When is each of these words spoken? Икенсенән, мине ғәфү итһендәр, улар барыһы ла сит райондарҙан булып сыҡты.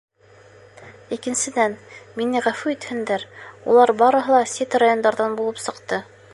Икенсенән, 1.17 1.75
мине 2.21 2.41
ғәфү 2.47 2.73
итһендәр, 2.77 3.27
улар 3.75 3.95
барыһы 4.03 4.37
ла 4.39 4.43
сит 4.57 4.81
райондарҙан 4.85 5.41
булып 5.43 5.65
сыҡты. 5.69 6.05